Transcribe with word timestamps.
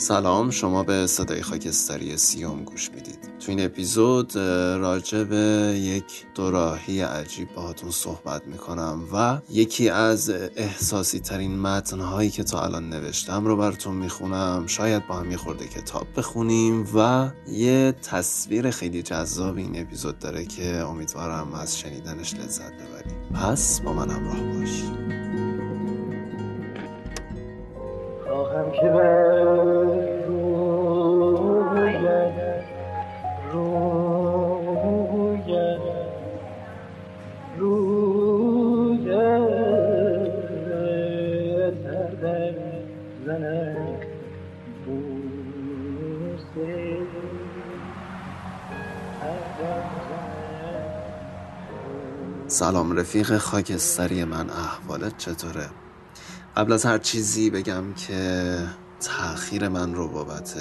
سلام 0.00 0.50
شما 0.50 0.82
به 0.82 1.06
صدای 1.06 1.42
خاکستری 1.42 2.16
سیوم 2.16 2.64
گوش 2.64 2.90
می‌دید. 2.90 3.18
تو 3.40 3.52
این 3.52 3.64
اپیزود 3.64 4.36
راجع 4.76 5.24
به 5.24 5.36
یک 5.76 6.26
دوراهی 6.34 7.00
عجیب 7.00 7.54
باهاتون 7.54 7.90
صحبت 7.90 8.46
می‌کنم 8.46 9.02
و 9.14 9.38
یکی 9.50 9.88
از 9.88 10.30
احساسی 10.56 11.20
ترین 11.20 11.58
متنهایی 11.58 12.30
که 12.30 12.44
تا 12.44 12.62
الان 12.62 12.88
نوشتم 12.88 13.46
رو 13.46 13.56
براتون 13.56 13.94
می‌خونم. 13.94 14.64
شاید 14.66 15.06
با 15.06 15.14
هم 15.14 15.30
یه 15.30 15.36
خورده 15.36 15.66
کتاب 15.68 16.06
بخونیم 16.16 16.88
و 16.94 17.30
یه 17.48 17.94
تصویر 18.02 18.70
خیلی 18.70 19.02
جذاب 19.02 19.56
این 19.56 19.80
اپیزود 19.80 20.18
داره 20.18 20.44
که 20.44 20.76
امیدوارم 20.76 21.54
از 21.54 21.78
شنیدنش 21.78 22.34
لذت 22.34 22.72
ببریم 22.72 23.32
پس 23.34 23.80
با 23.80 23.92
من 23.92 24.10
همراه 24.10 24.40
باشید. 24.40 25.10
سلام 52.46 52.92
رفیق 52.92 53.38
خاکستری 53.38 54.24
من 54.24 54.50
احوالت 54.50 55.18
چطوره؟ 55.18 55.70
قبل 56.56 56.72
از 56.72 56.86
هر 56.86 56.98
چیزی 56.98 57.50
بگم 57.50 57.94
که 57.94 58.58
تاخیر 59.00 59.68
من 59.68 59.94
رو 59.94 60.08
بابت 60.08 60.54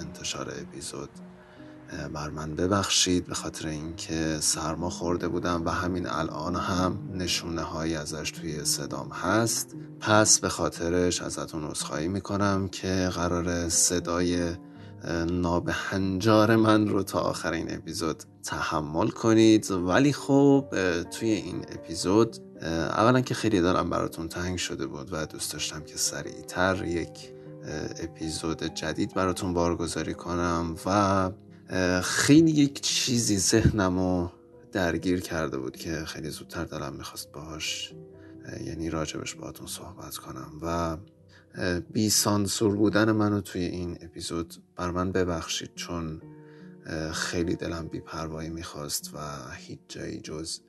انتشار 0.00 0.52
اپیزود 0.62 1.10
بر 2.12 2.30
من 2.30 2.54
ببخشید 2.54 3.26
به 3.26 3.34
خاطر 3.34 3.68
اینکه 3.68 4.38
سرما 4.40 4.90
خورده 4.90 5.28
بودم 5.28 5.62
و 5.64 5.70
همین 5.70 6.06
الان 6.06 6.56
هم 6.56 6.98
نشونه 7.14 7.62
هایی 7.62 7.94
ازش 7.94 8.30
توی 8.30 8.64
صدام 8.64 9.08
هست 9.08 9.76
پس 10.00 10.40
به 10.40 10.48
خاطرش 10.48 11.22
ازتون 11.22 11.64
عذرخواهی 11.64 12.08
می‌کنم 12.08 12.68
که 12.68 13.10
قرار 13.14 13.68
صدای 13.68 14.56
نابهنجار 15.30 16.56
من 16.56 16.88
رو 16.88 17.02
تا 17.02 17.20
آخر 17.20 17.52
این 17.52 17.74
اپیزود 17.74 18.22
تحمل 18.44 19.08
کنید. 19.08 19.70
ولی 19.70 20.12
خب 20.12 20.64
توی 21.10 21.30
این 21.30 21.56
اپیزود 21.58 22.36
اولا 22.62 23.20
که 23.20 23.34
خیلی 23.34 23.60
دارم 23.60 23.90
براتون 23.90 24.28
تنگ 24.28 24.56
شده 24.56 24.86
بود 24.86 25.12
و 25.12 25.26
دوست 25.26 25.52
داشتم 25.52 25.80
که 25.80 25.96
سریعتر 25.96 26.84
یک 26.84 27.30
اپیزود 28.02 28.62
جدید 28.62 29.14
براتون 29.14 29.54
بارگذاری 29.54 30.14
کنم 30.14 30.76
و 30.86 31.30
خیلی 32.02 32.50
یک 32.50 32.80
چیزی 32.80 33.38
ذهنم 33.38 34.30
درگیر 34.72 35.20
کرده 35.20 35.58
بود 35.58 35.76
که 35.76 36.04
خیلی 36.04 36.30
زودتر 36.30 36.64
دلم 36.64 36.92
می‌خواست 36.92 37.32
باهاش 37.32 37.94
یعنی 38.66 38.90
راجبش 38.90 39.34
باهاتون 39.34 39.66
صحبت 39.66 40.16
کنم 40.16 40.52
و 40.62 40.96
بی 41.92 42.10
سانسور 42.10 42.76
بودن 42.76 43.12
منو 43.12 43.40
توی 43.40 43.64
این 43.64 43.98
اپیزود 44.00 44.54
بر 44.76 44.90
من 44.90 45.12
ببخشید 45.12 45.70
چون 45.74 46.22
خیلی 47.12 47.56
دلم 47.56 47.88
بی 47.88 48.00
پروایی 48.00 48.50
می‌خواست 48.50 49.10
و 49.14 49.18
هیچ 49.56 49.78
جایی 49.88 50.20
جز 50.20 50.60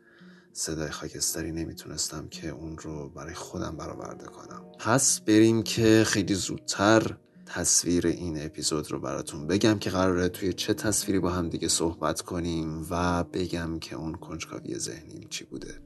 صدای 0.54 0.90
خاکستری 0.90 1.52
نمی‌تونستم 1.52 2.28
که 2.28 2.50
اون 2.50 2.78
رو 2.78 3.10
برای 3.10 3.34
خودم 3.34 3.78
برآورده 3.78 4.26
کنم. 4.26 4.62
پس 4.80 5.20
بریم 5.20 5.64
که 5.64 6.04
خیلی 6.08 6.34
زودتر 6.34 7.18
تصویر 7.46 8.08
این 8.08 8.46
اپیزود 8.46 8.92
رو 8.92 9.00
براتون 9.00 9.48
بگم 9.48 9.80
که 9.80 9.90
قراره 9.90 10.30
توی 10.30 10.54
چه 10.54 10.74
تصویری 10.74 11.20
با 11.20 11.30
هم 11.30 11.50
دیگه 11.50 11.68
صحبت 11.68 12.22
کنیم 12.22 12.86
و 12.90 13.24
بگم 13.24 13.80
که 13.80 13.96
اون 13.96 14.16
کنجکاوی 14.16 14.80
ذهنیم 14.80 15.28
چی 15.30 15.44
بوده. 15.44 15.82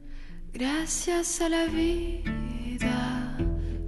Gracias 0.53 1.41
a 1.41 1.47
la 1.50 1.63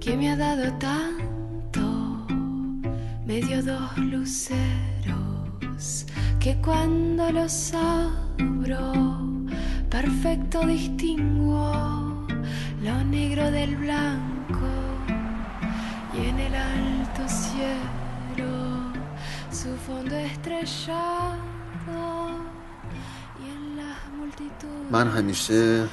que 0.02 0.16
me 0.16 0.26
ha 0.32 0.36
dado 0.36 0.66
tanto, 0.78 1.86
me 3.26 3.40
dio 3.40 3.62
dos 3.62 4.50
luceros 5.82 6.06
que 6.38 6.60
cuando 6.60 7.30
los 7.30 7.72
abro, 7.74 8.92
perfecto 9.90 10.66
distingo 10.66 12.26
lo 12.82 13.04
negro 13.04 13.50
del 13.50 13.76
blanco 13.76 14.70
y 16.14 16.28
en 16.28 16.38
el 16.38 16.54
alto 16.54 17.22
cielo 17.28 18.92
su 19.50 19.76
fondo 19.86 20.16
estrellado 20.16 21.38
y 23.40 23.50
en 23.54 23.76
las 23.76 24.00
multitudes 24.18 24.90
من 24.90 25.08
همیشه 25.08 25.88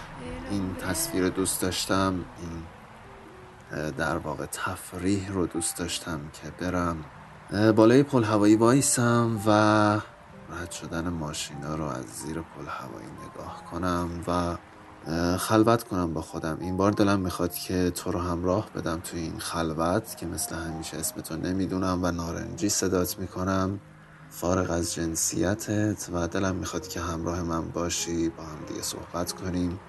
این 0.51 0.75
تصویر 0.75 1.29
دوست 1.29 1.61
داشتم 1.61 2.25
این 2.41 3.91
در 3.91 4.17
واقع 4.17 4.45
تفریح 4.45 5.31
رو 5.31 5.47
دوست 5.47 5.77
داشتم 5.77 6.19
که 6.33 6.49
برم 6.59 7.05
بالای 7.51 8.03
پل 8.03 8.23
هوایی 8.23 8.55
وایسم 8.55 9.39
و 9.45 9.51
رد 10.55 10.71
شدن 10.71 11.09
ماشینا 11.09 11.75
رو 11.75 11.83
از 11.83 12.05
زیر 12.05 12.35
پل 12.35 12.65
هوایی 12.67 13.07
نگاه 13.07 13.63
کنم 13.71 14.09
و 14.27 14.57
خلوت 15.37 15.83
کنم 15.83 16.13
با 16.13 16.21
خودم. 16.21 16.57
این 16.59 16.77
بار 16.77 16.91
دلم 16.91 17.19
می‌خواد 17.19 17.53
که 17.53 17.89
تو 17.89 18.11
رو 18.11 18.19
همراه 18.19 18.69
بدم 18.75 18.99
تو 18.99 19.17
این 19.17 19.39
خلوت 19.39 20.17
که 20.17 20.25
مثل 20.25 20.55
همیشه 20.55 20.97
اسمتو 20.97 21.37
نمی‌دونم 21.37 21.99
و 22.03 22.11
نارنجی 22.11 22.69
صدات 22.69 23.19
می‌کنم. 23.19 23.79
فارغ 24.29 24.71
از 24.71 24.93
جنسیتت 24.93 26.09
و 26.13 26.27
دلم 26.27 26.55
می‌خواد 26.55 26.87
که 26.87 26.99
همراه 27.01 27.41
من 27.41 27.69
باشی 27.69 28.29
با 28.29 28.43
هم 28.43 28.65
دیگه 28.67 28.81
صحبت 28.81 29.31
کنیم. 29.31 29.79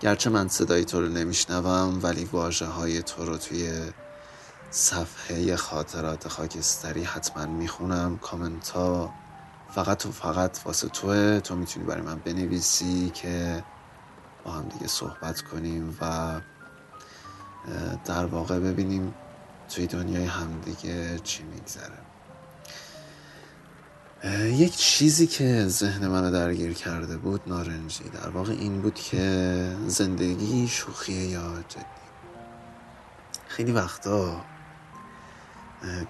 گرچه 0.00 0.30
من 0.30 0.48
صدای 0.48 0.84
تو 0.84 1.00
رو 1.00 1.08
نمیشنوم 1.08 2.00
ولی 2.02 2.24
واجه 2.24 2.66
های 2.66 3.02
تو 3.02 3.24
رو 3.24 3.36
توی 3.36 3.80
صفحه 4.76 5.56
خاطرات 5.56 6.28
خاکستری 6.28 7.04
حتما 7.04 7.46
می‌خونم. 7.46 8.18
کامنت 8.18 8.68
ها 8.68 9.14
فقط 9.70 10.06
و 10.06 10.12
فقط 10.12 10.58
واسه 10.64 10.88
توه. 10.88 11.40
تو 11.40 11.56
می‌تونی 11.56 11.86
برای 11.86 12.02
من 12.02 12.18
بنویسی 12.18 13.10
که 13.14 13.64
با 14.44 14.50
هم 14.52 14.68
دیگه 14.68 14.86
صحبت 14.86 15.42
کنیم 15.42 15.98
و 16.00 16.40
در 18.04 18.24
واقع 18.26 18.58
ببینیم 18.58 19.14
توی 19.68 19.86
دنیای 19.86 20.24
همدیگه 20.24 21.18
چی 21.18 21.42
میگذره. 21.42 21.98
یک 24.54 24.76
چیزی 24.76 25.26
که 25.26 25.64
ذهن 25.68 26.06
منو 26.06 26.30
درگیر 26.30 26.72
کرده 26.72 27.16
بود 27.16 27.40
نارنجی. 27.46 28.04
در 28.04 28.28
واقع 28.28 28.52
این 28.52 28.80
بود 28.80 28.94
که 28.94 29.76
زندگی 29.86 30.68
شوخیه 30.68 31.26
یا 31.26 31.64
جدی. 31.68 31.84
خیلی 33.48 33.72
وقتا 33.72 34.40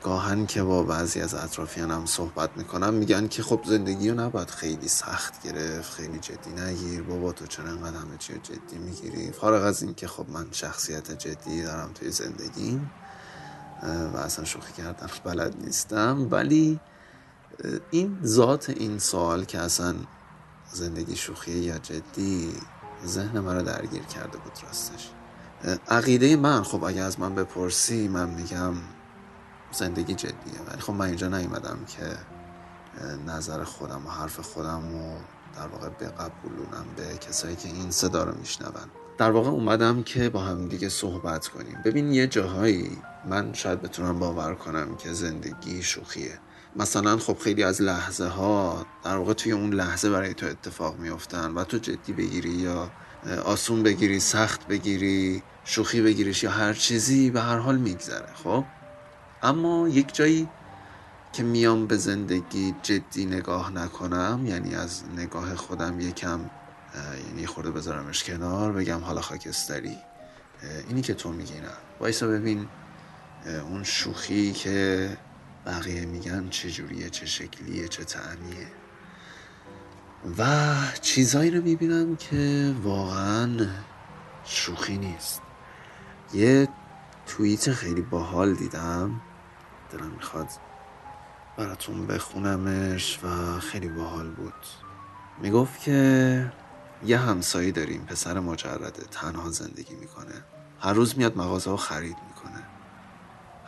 گاهن 0.03 0.47
که 0.47 0.63
با 0.63 0.83
بعضی 0.83 1.21
از 1.21 1.35
اطرافیانم 1.35 2.07
صحبت 2.07 2.51
می‌کنم 2.57 2.95
میگن 2.95 3.29
که 3.29 3.43
خب 3.43 3.61
زندگی 3.65 4.11
رو 4.11 4.21
نباید 4.21 4.51
خیلی 4.51 4.89
سخت 4.89 5.43
گرفت 5.43 5.93
خیلی 5.95 6.19
جدی 6.19 6.51
نگیر 6.51 7.03
بابا 7.03 7.33
تو 7.33 7.47
چرا 7.47 7.69
انقدر 7.69 7.97
همه 7.97 8.17
چی 8.19 8.33
جدی 8.33 8.79
می‌گیری؟ 8.79 9.33
فارغ 9.33 9.65
از 9.65 9.83
این 9.83 9.95
که 9.95 10.07
خب 10.07 10.27
من 10.29 10.47
شخصیت 10.53 11.13
جدی 11.19 11.63
دارم 11.63 11.91
توی 11.95 12.11
زندگیم 12.11 12.91
و 14.15 14.17
اصلا 14.17 14.45
شوخی 14.45 14.73
کردن 14.73 15.07
بلد 15.25 15.55
نیستم. 15.65 16.29
ولی 16.31 16.81
این 17.91 18.19
ذات 18.25 18.71
این 18.71 18.99
سوال 18.99 19.45
که 19.45 19.59
اصلا 19.59 19.95
زندگی 20.73 21.17
شوخیه 21.17 21.57
یا 21.57 21.79
جدی 21.79 22.53
ذهن 23.07 23.37
رو 23.37 23.63
درگیر 23.63 24.03
کرده 24.03 24.39
بود 24.39 24.53
راستش. 24.67 25.11
عقیده 25.89 26.37
من 26.37 26.63
خب 26.63 26.85
اگه 26.85 27.01
از 27.01 27.21
من 27.21 27.35
بپرسی 27.35 28.09
من 28.09 28.29
میگم 28.29 28.75
زندگی 29.73 30.15
جدیه. 30.15 30.61
ولی 30.69 30.81
خب 30.81 30.93
من 30.93 31.07
اینجا 31.07 31.29
نیومدم 31.29 31.79
که 31.87 32.17
نظر 33.27 33.65
خودم 33.65 34.07
و 34.07 34.11
حرف 34.11 34.41
خودم 34.41 34.83
رو 34.93 35.19
در 35.57 35.67
واقع 35.67 35.89
بقبولونم 35.89 36.87
به 36.97 37.19
کسایی 37.19 37.57
که 37.57 37.69
این 37.69 37.91
صدا 37.91 38.25
رو 38.25 38.39
میشنون. 38.39 38.73
در 39.19 39.31
واقع 39.31 39.51
اومدم 39.51 40.03
که 40.03 40.29
با 40.29 40.41
هم 40.41 40.69
دیگه 40.69 40.89
صحبت 40.89 41.49
کنیم. 41.49 41.79
ببین 41.85 42.13
یه 42.13 42.27
جاهایی 42.27 42.99
من 43.29 43.53
شاید 43.53 43.83
بتونم 43.83 44.19
باور 44.19 44.55
کنم 44.55 44.97
که 44.97 45.13
زندگی 45.13 45.83
شوخیه. 45.83 46.39
مثلا 46.77 47.17
خب 47.17 47.39
خیلی 47.39 47.63
از 47.63 47.83
لحظه 47.83 48.27
ها 48.27 48.87
در 49.05 49.17
واقع 49.17 49.33
توی 49.33 49.53
اون 49.53 49.73
لحظه 49.73 50.11
برای 50.11 50.35
تو 50.35 50.47
اتفاق 50.47 50.99
میفتن 50.99 51.51
و 51.55 51.65
تو 51.65 51.79
جدی 51.79 52.13
بگیری 52.13 52.51
یا 52.51 52.91
آسون 53.45 53.83
بگیری 53.83 54.21
سخت 54.21 54.67
بگیری 54.67 55.43
شوخی 55.65 56.03
بگیریش 56.03 56.43
یا 56.43 56.51
هر 56.51 56.73
چیزی 56.73 57.31
به 57.31 57.41
هر 57.41 57.59
حال 57.59 57.77
میگذره 57.77 58.29
خب؟ 58.45 58.65
اما 59.43 59.89
یک 59.89 60.15
جایی 60.15 60.49
که 61.33 61.43
میام 61.43 61.87
به 61.87 61.97
زندگی 61.97 62.75
جدی 62.83 63.27
نگاه 63.27 63.73
نکنم 63.73 64.41
یعنی 64.47 64.75
از 64.75 65.03
نگاه 65.17 65.55
خودم 65.55 66.01
یکم 66.01 66.41
یعنی 67.29 67.47
خورده 67.47 67.71
بذارمش 67.71 68.25
کنار 68.25 68.73
بگم 68.73 69.01
حالا 69.01 69.21
خاکستری. 69.21 69.97
اینی 70.89 71.03
که 71.03 71.15
تو 71.15 71.33
میگی 71.33 71.55
نه. 71.55 71.69
وایسا 72.01 72.27
ببین 72.27 72.69
اون 73.71 73.85
شوخی 73.85 74.53
که 74.53 75.17
بقیه 75.67 76.05
میگن 76.07 76.49
چه 76.49 76.71
جوریه 76.71 77.11
چه 77.11 77.27
شکلیه 77.27 77.89
چه 77.89 78.05
تعمیه 78.05 78.67
و 80.39 80.45
چیزایی 81.01 81.51
رو 81.51 81.63
می‌بینم 81.63 82.17
که 82.17 82.75
واقعا 82.83 83.67
شوخی 84.45 84.99
نیست. 84.99 85.43
یه 86.35 86.69
توییت 87.27 87.73
خیلی 87.73 88.03
باحال 88.03 88.55
دیدم. 88.55 89.21
دلم 89.93 90.11
می‌خواد 90.11 90.49
براتون 91.57 92.07
بخونمش 92.07 93.21
و 93.23 93.61
خیلی 93.61 93.89
باحال 93.89 94.31
بود. 94.31 94.55
می‌گفت 95.41 95.81
که 95.81 96.53
یه 97.05 97.19
همسایی 97.19 97.73
داریم 97.73 98.05
پسر 98.05 98.41
مجرده 98.41 99.03
تنها 99.11 99.51
زندگی 99.51 99.95
می‌کنه. 99.95 100.45
هر 100.81 100.93
روز 100.93 101.19
میاد 101.19 101.39
مغازه 101.39 101.71
و 101.71 101.77
خرید 101.77 102.17
می‌کنه. 102.29 102.63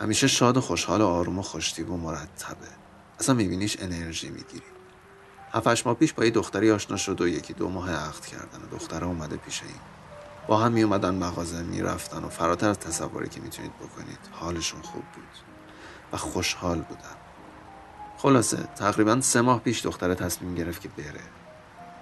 همیشه 0.01 0.27
شاد 0.27 0.57
و 0.57 0.61
خوشحال 0.61 1.01
و 1.01 1.07
آروم 1.07 1.39
و 1.39 1.43
خوشتیب 1.43 1.91
و 1.91 1.97
مرتبه. 1.97 2.69
اصلا 3.21 3.35
میبینیش 3.35 3.77
انرژی 3.81 4.29
می‌گیری. 4.29 4.67
هفتش 5.53 5.87
ماه 5.87 5.95
پیش 5.95 6.13
با 6.13 6.25
یه 6.25 6.31
دختری 6.31 6.71
آشنا 6.71 6.97
شد 6.97 7.21
و 7.21 7.29
یکی 7.29 7.53
دو 7.53 7.69
ماه 7.69 7.91
عقد 7.91 8.25
کردن 8.25 8.63
و 8.65 8.67
دختره 8.71 9.07
اومده 9.07 9.37
پیش 9.37 9.63
این. 9.63 9.81
با 10.49 10.59
هم 10.59 10.73
می 10.73 10.83
اومدن 10.83 11.15
مغازه 11.15 11.63
می‌رفتن 11.63 12.25
و 12.25 12.29
فراتر 12.29 12.69
از 12.69 12.79
تصوری 12.79 13.29
که 13.29 13.41
می‌تونید 13.41 13.73
بکنید 13.77 14.19
حالشون 14.33 14.83
خوب 14.83 15.03
بود 15.03 15.29
و 16.13 16.17
خوشحال 16.17 16.81
بودن. 16.81 17.17
خلاصه 18.17 18.57
تقریبا 18.57 19.21
سه 19.21 19.41
ماه 19.41 19.61
پیش 19.61 19.81
دختره 19.81 20.15
تصمیم 20.15 20.55
گرفت 20.55 20.81
که 20.83 20.89
بره 20.89 21.21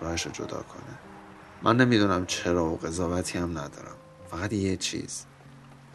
راهش 0.01 0.27
رو 0.27 0.33
جدا 0.33 0.63
کنه. 0.63 0.99
من 1.63 1.77
نمی‌دونم 1.77 2.27
چرا 2.27 2.65
و 2.65 2.77
قضاوتی 2.77 3.39
هم 3.39 3.51
ندارم 3.51 3.97
فقط 4.31 4.53
یه 4.53 4.77
چیز. 4.77 5.25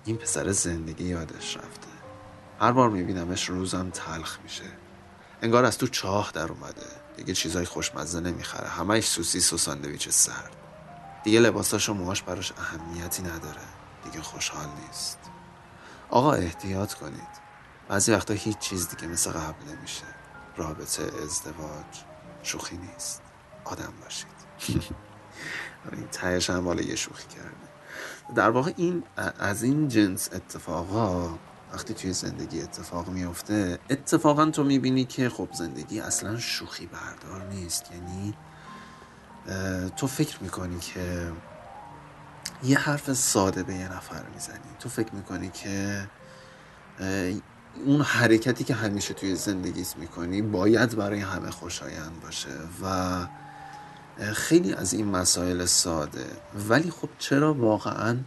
این 0.06 0.18
پسر 0.18 0.52
زندگی 0.52 1.04
یادش 1.04 1.58
رفته. 1.58 1.88
هر 2.60 2.72
بار 2.72 2.90
میبینمش 2.90 3.50
روزم 3.50 3.90
تلخ 3.90 4.40
میشه. 4.44 4.64
انگار 5.42 5.66
از 5.66 5.78
تو 5.78 5.88
چاه 5.88 6.32
در 6.34 6.52
اومده. 6.52 6.86
دیگه 7.18 7.34
چیزای 7.34 7.66
خوشمزه 7.66 8.20
نمی‌خره. 8.20 8.68
همش 8.68 9.08
سوسیس 9.08 9.54
و 9.54 9.58
ساندویچ 9.58 10.10
سرد. 10.10 10.56
دیگه 11.24 11.40
لباساش 11.40 11.90
و 11.90 11.94
موهاش 11.94 12.22
براش 12.22 12.54
اهمیتی 12.58 13.24
نداره. 13.24 13.62
دیگه 14.04 14.22
خوشحال 14.22 14.68
نیست. 14.88 15.20
آقا 16.10 16.34
احتیاط 16.34 16.94
کنید. 16.94 17.42
بعضی 17.88 18.12
وقتا 18.12 18.34
هیچ 18.34 18.58
چیز 18.58 18.90
دیگه 18.90 19.08
مثل 19.08 19.32
قبل 19.32 19.76
نمیشه. 19.76 20.04
رابطه 20.58 21.04
ازدواج 21.04 22.04
شوخی 22.44 22.78
نیست. 22.78 23.22
آدم 23.66 23.94
باشید. 24.04 24.28
این 25.92 26.08
تهش 26.12 26.50
هم 26.50 26.80
یه 26.80 26.96
شوخی 26.96 27.28
کرده. 27.28 27.72
در 28.36 28.50
واقع 28.50 28.74
این 28.78 29.04
از 29.40 29.64
این 29.64 29.88
جنس 29.88 30.30
اتفاقا 30.34 31.38
وقتی 31.74 31.94
توی 31.94 32.14
زندگی 32.14 32.62
اتفاق 32.62 33.10
میفته 33.10 33.80
اتفاقا 33.90 34.46
تو 34.46 34.64
می‌بینی 34.64 35.06
که 35.06 35.30
خب 35.30 35.50
زندگی 35.54 36.00
اصلا 36.00 36.40
شوخی 36.40 36.86
بردار 36.88 37.48
نیست. 37.48 37.92
یعنی 37.92 38.34
تو 39.98 40.08
فکر 40.08 40.44
می‌کنی 40.44 40.80
که 40.80 41.32
یه 42.64 42.78
حرف 42.78 43.14
ساده 43.14 43.64
به 43.64 43.74
یه 43.74 43.96
نفر 43.96 44.24
می‌زنی؟ 44.34 44.76
تو 44.80 44.90
فکر 44.90 45.16
می‌کنی 45.16 45.50
که 45.50 46.08
اون 47.86 48.02
حرکتی 48.02 48.64
که 48.64 48.74
همیشه 48.74 49.14
توی 49.14 49.36
زندگیت 49.36 49.98
می‌کنی 49.98 50.42
باید 50.42 50.96
برای 50.96 51.20
همه 51.20 51.52
خوشایند 51.52 52.22
باشه 52.22 52.50
و 52.84 53.28
خیلی 54.34 54.74
از 54.74 54.94
این 54.94 55.08
مسائل 55.08 55.66
ساده. 55.66 56.26
ولی 56.70 56.92
خب 56.92 57.10
چرا 57.18 57.54
واقعا 57.54 58.18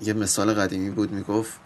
یه 0.00 0.12
مثال 0.12 0.54
قدیمی 0.54 0.90
بود 0.90 1.12
می‌گفت 1.12 1.60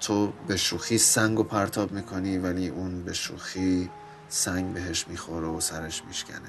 تو 0.00 0.32
به 0.46 0.56
شوخی 0.56 0.98
سنگ 0.98 1.38
و 1.38 1.42
پرتاب 1.42 1.92
می‌کنی 1.92 2.38
ولی 2.38 2.68
اون 2.68 3.04
به 3.04 3.12
شوخی 3.12 3.90
سنگ 4.28 4.74
بهش 4.74 5.08
می‌خوره 5.08 5.46
و 5.46 5.60
سرش 5.60 6.02
میشکنه. 6.04 6.48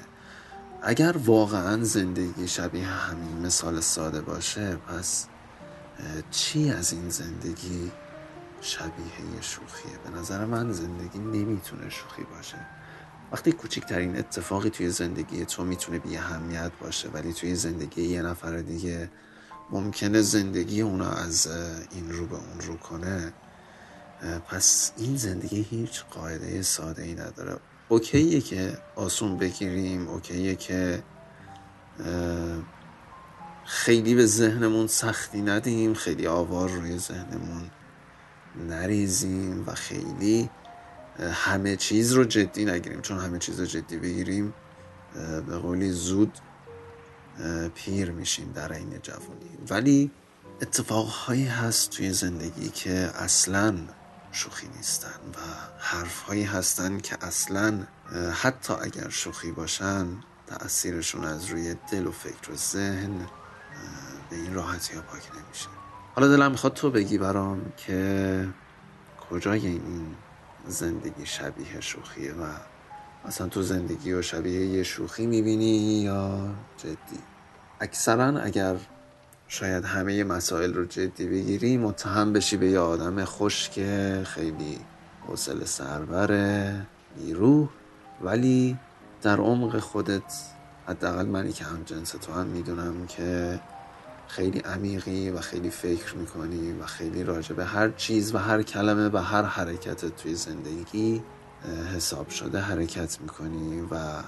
اگر 0.88 1.16
واقعا 1.16 1.84
زندگی 1.84 2.48
شبیه 2.48 2.84
همین 2.84 3.46
مثال 3.46 3.80
ساده 3.80 4.20
باشه 4.20 4.76
پس 4.76 5.26
چی 6.30 6.70
از 6.70 6.92
این 6.92 7.08
زندگی 7.08 7.92
شبیه 8.60 9.40
شوخیه؟ 9.40 9.98
به 10.04 10.18
نظر 10.18 10.44
من 10.44 10.72
زندگی 10.72 11.18
نمی‌تونه 11.18 11.90
شوخی 11.90 12.22
باشه. 12.22 12.66
وقتی 13.32 13.52
کوچکترین 13.52 14.18
اتفاقی 14.18 14.70
توی 14.70 14.90
زندگی 14.90 15.44
تو 15.44 15.64
می‌تونه 15.64 15.98
بی 15.98 16.16
اهمیت 16.16 16.72
باشه 16.80 17.08
ولی 17.08 17.32
توی 17.32 17.54
زندگی 17.54 18.02
یه 18.02 18.22
نفر 18.22 18.56
دیگه 18.56 19.10
ممکنه 19.70 20.22
زندگی 20.22 20.80
اونا 20.80 21.10
از 21.10 21.48
این 21.90 22.12
رو 22.12 22.26
به 22.26 22.36
اون 22.36 22.60
رو 22.60 22.76
کنه 22.76 23.32
پس 24.48 24.92
این 24.96 25.16
زندگی 25.16 25.62
هیچ 25.70 26.04
قاعده 26.10 26.62
ساده 26.62 27.02
ای 27.02 27.14
نداره. 27.14 27.56
اوکیه 27.88 28.40
که 28.40 28.78
آسون 28.96 29.36
بگیریم 29.36 30.08
اوکیه 30.08 30.54
که 30.54 31.02
خیلی 33.64 34.14
به 34.14 34.26
ذهنمون 34.26 34.86
سختی 34.86 35.42
ندیم 35.42 35.94
خیلی 35.94 36.26
آوار 36.26 36.70
روی 36.70 36.98
ذهنمون 36.98 37.70
نریزیم 38.68 39.64
و 39.66 39.74
خیلی 39.74 40.50
همه 41.18 41.76
چیز 41.76 42.12
رو 42.12 42.24
جدی 42.24 42.64
نگیریم. 42.64 43.00
چون 43.00 43.18
همه 43.18 43.38
چیز 43.38 43.60
رو 43.60 43.66
جدی 43.66 43.96
بگیریم 43.96 44.54
به 45.46 45.58
قولی 45.58 45.90
زود 45.90 46.38
پیر 47.74 48.10
میشیم 48.10 48.52
در 48.52 48.72
این 48.72 48.98
جوانی. 49.02 49.58
ولی 49.70 50.10
اتفاقهایی 50.62 51.46
هست 51.46 51.90
توی 51.90 52.12
زندگی 52.12 52.68
که 52.68 53.10
اصلا 53.14 53.74
شوخی 54.36 54.68
نیستن 54.76 55.08
و 55.08 55.38
حرفهایی 55.78 56.44
هستن 56.44 56.98
که 56.98 57.24
اصلا 57.24 57.78
حتی 58.32 58.72
اگر 58.72 59.08
شوخی 59.08 59.52
باشن 59.52 60.06
تأثیرشون 60.46 61.24
از 61.24 61.46
روی 61.46 61.74
دل 61.92 62.06
و 62.06 62.12
فکر 62.12 62.52
و 62.52 62.56
ذهن 62.56 63.26
به 64.30 64.36
این 64.36 64.54
راحتی 64.54 64.94
ها 64.94 65.00
پاک 65.00 65.22
نمیشه. 65.34 65.68
حالا 66.14 66.28
دلم 66.28 66.50
می‌خواد 66.50 66.74
تو 66.74 66.90
بگی 66.90 67.18
برام 67.18 67.72
که 67.76 68.48
کجای 69.30 69.66
این 69.66 70.16
زندگی 70.66 71.26
شبیه 71.26 71.80
شوخیه 71.80 72.32
و 72.32 72.44
اصلا 73.24 73.48
تو 73.48 73.62
زندگی 73.62 74.12
و 74.12 74.22
شبیه 74.22 74.66
یه 74.66 74.82
شوخی 74.82 75.26
می‌بینی 75.26 76.02
یا 76.02 76.54
جدی؟ 76.76 77.18
اکثرا 77.80 78.40
اگر 78.40 78.76
شاید 79.48 79.84
همه 79.84 80.24
مسائل 80.24 80.74
رو 80.74 80.84
جدی 80.84 81.26
بگیری 81.26 81.76
متهم 81.76 82.32
بشی 82.32 82.56
به 82.56 82.70
یه 82.70 82.78
آدم 82.78 83.24
که 83.72 84.22
خیلی 84.24 84.78
حوصله 85.26 85.64
سربره 85.64 86.86
بیروح 87.16 87.68
ولی 88.22 88.76
در 89.22 89.36
عمق 89.36 89.78
خودت 89.78 90.34
حداقل 90.86 91.26
منی 91.26 91.52
که 91.52 91.64
هم 91.64 91.82
جنس 91.82 92.10
تو 92.10 92.32
هم 92.32 92.46
می‌دونم 92.46 93.06
که 93.06 93.60
خیلی 94.28 94.58
عمیقی 94.58 95.30
و 95.30 95.40
خیلی 95.40 95.70
فکر 95.70 96.14
می‌کنی 96.14 96.72
و 96.72 96.86
خیلی 96.86 97.24
راجع 97.24 97.54
به 97.54 97.64
هر 97.64 97.90
چیز 97.90 98.34
و 98.34 98.38
هر 98.38 98.62
کلمه 98.62 99.08
و 99.08 99.16
هر 99.16 99.42
حرکت 99.42 100.16
توی 100.16 100.34
زندگی 100.34 101.22
حساب 101.96 102.28
شده 102.28 102.60
حرکت 102.60 103.20
می‌کنی 103.20 103.80
و 103.80 104.22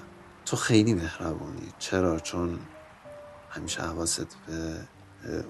تو 0.45 0.57
خیلی 0.57 0.93
مهربونی. 0.93 1.73
چرا؟ 1.79 2.19
چون 2.19 2.59
همیشه 3.49 3.81
حواست 3.81 4.27
به 4.47 4.79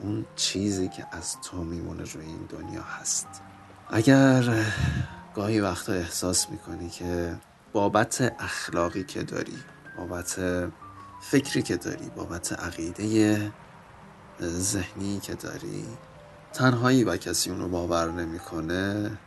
اون 0.01 0.25
چیزی 0.35 0.89
که 0.89 1.05
از 1.11 1.41
تو 1.41 1.63
میمونه 1.63 2.03
روی 2.03 2.25
این 2.25 2.45
دنیا 2.49 2.81
هست. 2.81 3.27
اگر 3.89 4.65
گاهی 5.35 5.59
وقتا 5.59 5.93
احساس 5.93 6.49
می‌کنی 6.49 6.89
که 6.89 7.35
بابت 7.73 8.35
اخلاقی 8.39 9.03
که 9.03 9.23
داری 9.23 9.57
بابت 9.97 10.39
فکری 11.21 11.61
که 11.61 11.77
داری 11.77 12.09
بابت 12.15 12.53
عقیده 12.53 13.51
ذهنی 14.41 15.19
که 15.19 15.33
داری 15.33 15.85
تنهایی 16.53 17.03
و 17.03 17.17
کسی 17.17 17.49
اونو 17.49 17.67
باور 17.67 18.11
نمی‌کنه 18.11 19.17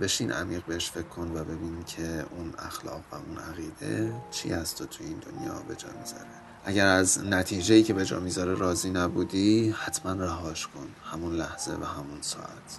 بشین 0.00 0.32
عمیق 0.32 0.64
بهش 0.64 0.90
فکر 0.90 1.02
کن 1.02 1.32
و 1.36 1.44
ببین 1.44 1.84
که 1.84 2.24
اون 2.30 2.54
اخلاق 2.58 3.02
و 3.12 3.14
اون 3.14 3.38
عقیده 3.38 4.12
چی 4.30 4.52
از 4.52 4.74
تو 4.74 4.86
تو 4.86 5.04
این 5.04 5.18
دنیا 5.18 5.54
به 5.68 5.76
جا 5.76 5.88
می‌ذاره. 6.00 6.41
اگر 6.64 6.86
از 6.86 7.24
نتیجه 7.24 7.82
که 7.82 7.94
به 7.94 8.04
جا 8.04 8.20
می‌ذاره 8.20 8.54
راضی 8.54 8.90
نبودی 8.90 9.74
حتما 9.78 10.12
رهاش 10.12 10.66
کن. 10.66 10.88
همون 11.12 11.36
لحظه 11.36 11.72
و 11.72 11.84
همون 11.84 12.18
ساعت. 12.20 12.78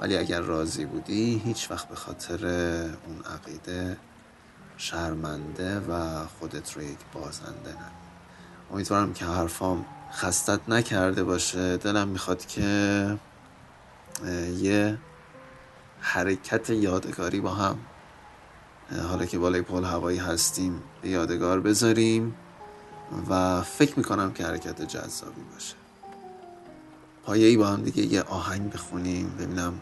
ولی 0.00 0.16
اگر 0.16 0.40
راضی 0.40 0.84
بودی 0.84 1.42
هیچ 1.44 1.70
وقت 1.70 1.88
به 1.88 1.96
خاطر 1.96 2.46
اون 3.06 3.22
عقیده 3.34 3.96
شرمنده 4.76 5.80
و 5.80 6.24
خودت 6.26 6.72
رو 6.72 6.82
یک 6.82 6.98
بازنده 7.14 7.70
نه 7.70 7.90
امیدوارم 8.72 9.14
که 9.14 9.24
حرفام 9.24 9.84
خستت 10.12 10.60
نکرده 10.68 11.24
باشه. 11.24 11.76
دلم 11.76 12.08
می‌خواد 12.08 12.46
که 12.46 13.18
یه 14.58 14.98
حرکت 16.00 16.70
یادگاری 16.70 17.40
با 17.40 17.50
هم 17.54 17.78
حالا 19.08 19.24
که 19.24 19.38
بالای 19.38 19.62
پل 19.62 19.84
هوایی 19.84 20.18
هستیم 20.18 20.82
یادگار 21.04 21.60
بذاریم. 21.60 22.34
و 23.28 23.62
فکر 23.62 23.98
می‌کنم 23.98 24.32
که 24.32 24.46
حرکت 24.46 24.82
جذابی 24.82 25.42
باشه. 25.52 25.74
پایه 27.24 27.46
ای 27.46 27.56
با 27.56 27.66
هم 27.66 27.82
دیگه 27.82 28.02
یه 28.02 28.22
آهنگ 28.22 28.72
بخونیم 28.72 29.36
ببینم 29.38 29.72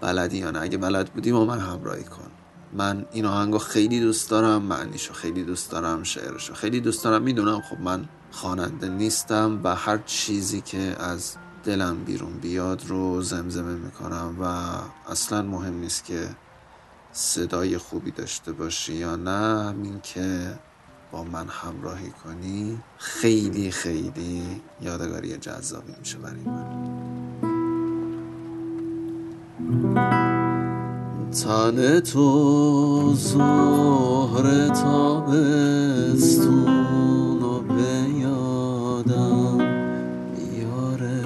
بلدی 0.00 0.38
یا 0.38 0.50
نه. 0.50 0.60
اگه 0.60 0.78
بلد 0.78 1.12
بودی 1.12 1.32
با 1.32 1.44
من 1.44 1.58
همراهی 1.58 2.04
کن. 2.04 2.30
من 2.72 3.06
این 3.12 3.26
آهنگو 3.26 3.58
خیلی 3.58 4.00
دوست 4.00 4.30
دارم 4.30 4.62
معنیشو 4.62 5.14
خیلی 5.14 5.44
دوست 5.44 5.70
دارم 5.70 6.02
شعرشو 6.02 6.54
خیلی 6.54 6.80
دوست 6.80 7.04
دارم. 7.04 7.22
می‌دونم 7.22 7.60
خب 7.60 7.80
من 7.80 8.08
خواننده 8.30 8.88
نیستم 8.88 9.60
و 9.64 9.74
هر 9.74 9.98
چیزی 9.98 10.60
که 10.60 10.96
از 10.98 11.36
دلم 11.64 12.04
بیرون 12.04 12.38
بیاد 12.38 12.86
رو 12.86 13.22
زمزمه 13.22 13.74
می‌کنم 13.74 14.36
و 14.40 14.44
اصلا 15.10 15.42
مهم 15.42 15.74
نیست 15.74 16.04
که 16.04 16.28
صدای 17.12 17.78
خوبی 17.78 18.10
داشته 18.10 18.52
باشی 18.52 18.92
یا 18.92 19.16
نه. 19.16 19.64
همین 19.68 20.00
که 20.00 20.58
با 21.12 21.24
من 21.24 21.48
همراهی 21.48 22.10
کنی 22.24 22.78
خیلی 22.98 23.70
خیلی 23.70 24.62
یادگاری 24.82 25.36
جذابی 25.36 25.92
میشه 26.00 26.18
برای 26.18 26.42
من. 26.46 26.86
تن 31.32 32.00
تو 32.00 33.14
زهر 33.16 34.68
تابستون 34.68 35.82
و 37.42 37.60
به 37.60 38.10
یادم 38.20 39.58
میاره. 40.36 41.24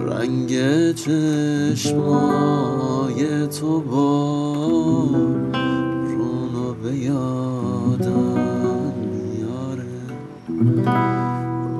رنگ 0.00 0.52
چشمای 0.94 1.96
تو 3.48 3.80
با 3.80 4.35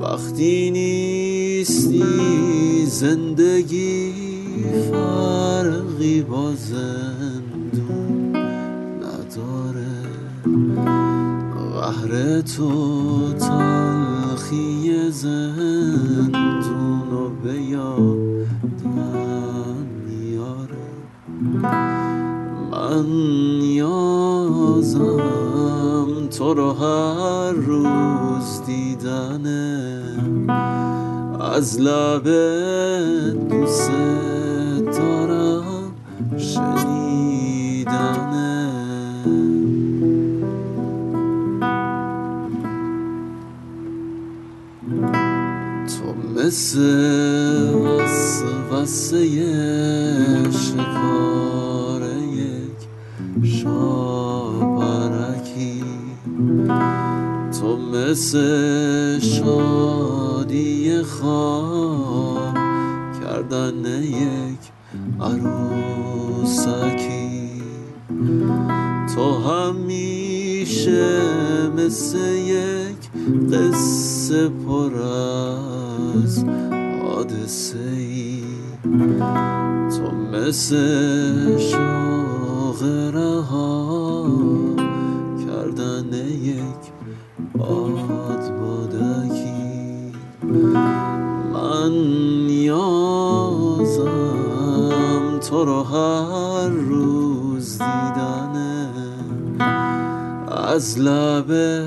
وقتی 0.01 0.71
نیستی 0.71 2.03
زندگی 2.85 4.13
فرقی 4.91 6.21
با 6.21 6.53
زندون 6.55 8.35
نداره. 9.03 9.97
قهر 11.73 12.41
تو 12.41 13.33
تلخی 13.33 15.11
زندون 15.11 17.13
و 17.13 17.29
به 17.43 17.61
یادم 17.61 18.37
میاره. 20.07 20.87
من 22.71 23.05
نیازم 23.59 25.36
تو 26.37 26.53
رو 26.53 26.73
هر 26.73 27.51
روز 27.51 28.61
دیدنه 28.65 30.01
از 31.53 31.79
لب 31.81 32.23
دوست 33.49 33.91
دارم 34.97 35.91
شنیدنه 36.37 37.87
تو 45.87 46.13
مثل 46.41 46.79
وسوسه 47.73 49.17
مثل 58.09 59.19
شادی 59.19 61.01
خواب 61.03 62.55
کردن 63.21 63.85
یک 64.03 64.59
عروسکی. 65.21 66.67
تو 69.15 69.33
همیشه 69.49 71.19
مثل 71.77 72.17
یک 72.35 73.01
قصه 73.53 74.47
پر 74.47 74.91
از 76.23 76.45
حادثه 77.03 77.79
ای 77.97 78.43
تو 79.89 80.11
مثل 80.33 81.57
شوق 81.57 82.83
رها 83.13 83.66
از 100.77 100.99
لبه 100.99 101.83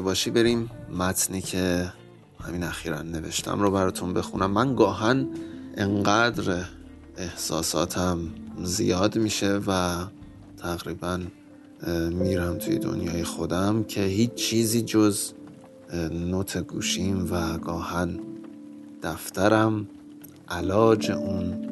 باشی 0.00 0.30
بریم. 0.30 0.70
متنی 0.98 1.40
که 1.40 1.92
همین 2.40 2.62
اخیرا 2.62 3.02
نوشتم 3.02 3.60
رو 3.60 3.70
براتون 3.70 4.14
بخونم. 4.14 4.50
من 4.50 4.74
گاهن 4.74 5.28
انقدر 5.76 6.64
احساساتم 7.16 8.18
زیاد 8.62 9.18
میشه 9.18 9.60
و 9.66 9.96
تقریبا 10.56 11.20
میرم 12.10 12.58
توی 12.58 12.78
دنیای 12.78 13.24
خودم 13.24 13.84
که 13.84 14.00
هیچ 14.00 14.34
چیزی 14.34 14.82
جز 14.82 15.32
نوت 16.10 16.58
گوشیم 16.58 17.28
و 17.30 17.58
گاهن 17.58 18.20
دفترم 19.02 19.86
علاج 20.48 21.10
اون 21.10 21.68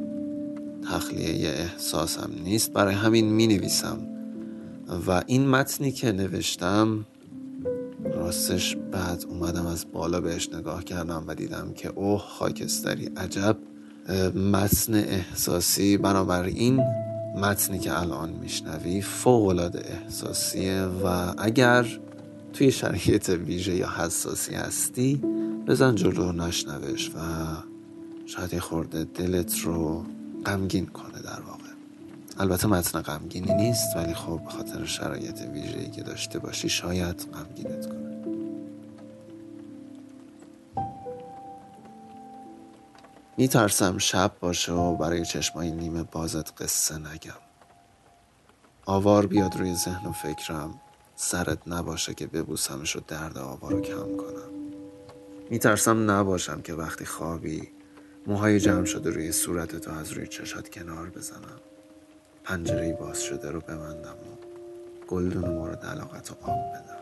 تخلیه 0.90 1.48
احساسم 1.48 2.30
نیست. 2.44 2.72
برای 2.72 2.94
همین 2.94 3.32
می 3.32 3.46
نویسم. 3.46 3.98
و 5.06 5.22
این 5.26 5.48
متنی 5.48 5.92
که 5.92 6.12
نوشتم 6.12 7.06
راستش 8.26 8.76
بعد 8.76 9.24
اومدم 9.28 9.66
از 9.66 9.86
بالا 9.92 10.20
بهش 10.20 10.48
نگاه 10.52 10.84
کردم 10.84 11.24
و 11.26 11.34
دیدم 11.34 11.72
که 11.72 11.88
اوه 11.88 12.20
خاکستری 12.20 13.10
عجب. 13.16 13.56
متن 14.52 14.94
احساسی 14.94 15.96
بنابراین 15.96 16.80
متنی 17.36 17.78
که 17.78 18.00
الان 18.00 18.30
میشنوی 18.30 19.02
فوقالعاده 19.02 19.82
احساسیه 19.90 20.82
و 20.82 21.34
اگر 21.38 21.86
توی 22.52 22.72
شرایط 22.72 23.28
ویژه 23.28 23.74
یا 23.74 23.88
حساسی 23.88 24.54
هستی 24.54 25.16
بزن 25.66 25.94
جلو 25.94 26.32
نشنوش 26.32 27.10
و 27.10 27.18
شاید 28.26 28.58
خورده 28.58 29.04
دلت 29.04 29.58
رو 29.58 30.04
غمگین 30.46 30.86
کنه 30.86 31.22
در 31.24 31.40
واقع. 31.40 31.62
البته 32.38 32.68
متن 32.68 33.00
غمگینی 33.00 33.54
نیست 33.54 33.96
ولی 33.96 34.14
خب 34.14 34.40
به 34.44 34.50
خاطر 34.50 34.84
شرایط 34.84 35.40
ویژه‌ای 35.40 35.90
که 35.90 36.02
داشته 36.02 36.38
باشی 36.38 36.68
شاید 36.68 37.26
غمگینت 37.34 37.86
کنه. 37.86 38.05
میترسم 43.38 43.98
شب 43.98 44.32
باشه 44.40 44.72
و 44.72 44.96
برای 44.96 45.24
چشمای 45.24 45.70
نیمه 45.70 46.02
بازت 46.02 46.62
قصه 46.62 46.98
نگم. 46.98 47.40
آوار 48.86 49.26
بیاد 49.26 49.56
روی 49.56 49.74
ذهن 49.74 50.06
و 50.06 50.12
فکرم. 50.12 50.80
سرت 51.16 51.58
نباشه 51.66 52.14
که 52.14 52.26
ببوسمش 52.26 52.96
و 52.96 53.00
درد 53.08 53.38
آوار 53.38 53.72
رو 53.72 53.80
کم 53.80 54.16
کنم. 54.16 54.50
میترسم 55.50 56.10
نباشم 56.10 56.62
که 56.62 56.74
وقتی 56.74 57.04
خوابی 57.04 57.68
موهای 58.26 58.60
جمع 58.60 58.84
شده 58.84 59.10
روی 59.10 59.32
صورت 59.32 59.76
تو 59.76 59.90
از 59.90 60.12
روی 60.12 60.26
چشات 60.26 60.68
کنار 60.68 61.10
بزنم. 61.10 61.60
پنجره 62.44 62.92
باز 62.92 63.22
شده 63.22 63.50
رو 63.50 63.60
ببندم 63.60 64.10
و 64.10 64.36
گلدون 65.08 65.50
مورد 65.50 65.86
علاقت 65.86 66.30
رو 66.30 66.36
آب 66.42 66.70
بدم. 66.70 66.96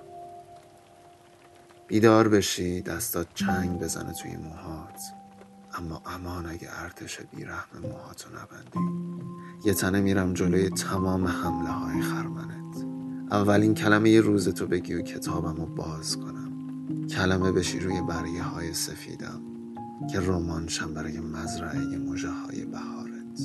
بیدار 1.87 2.29
بشی 2.29 2.81
دستات 2.81 3.27
چنگ 3.35 3.79
بزنه 3.79 4.13
توی 4.13 4.37
موهات. 4.37 5.01
اما 5.79 6.03
امان 6.07 6.47
اگه 6.47 6.69
ارتش 6.73 7.21
بیرحم 7.21 7.79
موهاتو 7.83 8.29
نبندی 8.31 9.15
یه 9.65 9.75
تنه 9.75 10.01
میرم 10.01 10.35
جلوی 10.35 10.71
تمام 10.71 11.27
حمله 11.27 11.71
های 11.71 12.03
خرمنت. 12.03 12.87
اولین 13.31 13.75
کلمه 13.75 14.11
یه 14.11 14.21
روز 14.21 14.49
تو 14.49 14.67
بگی 14.67 14.95
و 14.95 15.03
کتابم 15.03 15.57
رو 15.57 15.67
باز 15.67 16.17
کنم. 16.17 16.53
کلمه 17.07 17.53
بشی 17.53 17.81
روی 17.81 18.03
بریه 18.03 18.43
های 18.43 18.75
سفیدم 18.75 19.41
که 20.13 20.21
رمانشم 20.21 20.95
برای 20.95 21.21
مزرعه 21.21 21.99
موجه 21.99 22.31
های 22.31 22.65
بهارت. 22.65 23.41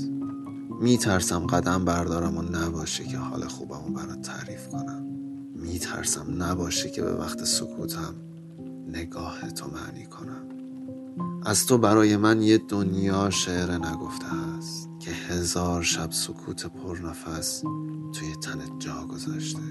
میترسم 0.81 1.48
قدم 1.48 1.86
بردارم 1.86 2.38
و 2.38 2.41
نباشه 2.41 3.03
که 3.03 3.17
حال 3.17 3.48
خوبم 3.48 3.83
رو 3.86 3.93
برات 3.93 4.21
تعریف 4.21 4.67
کنم. 4.67 5.05
میترسم 5.55 6.43
نباشه 6.43 6.89
که 6.89 7.01
به 7.01 7.13
وقت 7.13 7.43
سکوتم 7.43 8.15
نگاه 8.88 9.51
تو 9.51 9.67
معنی 9.71 10.05
کنم. 10.05 10.49
از 11.50 11.65
تو 11.65 11.77
برای 11.77 12.18
من 12.18 12.41
یه 12.41 12.58
دنیا 12.58 13.29
شعر 13.29 13.72
نگفته 13.72 14.25
است 14.58 14.89
که 15.00 15.12
هزار 15.12 15.84
شب 15.84 16.12
سکوت 16.12 16.65
پرنفس 16.65 17.62
توی 18.13 18.36
تنت 18.41 18.79
جا 18.79 19.06
گذاشته. 19.06 19.62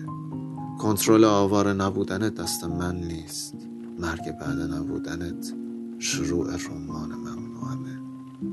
کنترل 0.78 1.25
آوار 1.25 1.73
نبودنت 1.73 2.35
دست 2.35 2.64
من 2.64 2.97
نیست. 2.97 3.54
مرگ 3.99 4.38
بعد 4.40 4.61
نبودنت 4.61 5.54
شروع 5.99 6.56
رمان 6.56 7.12
ممنوعمه 7.12 7.99